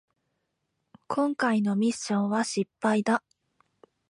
[1.07, 3.21] こんかいのミッションは失敗だ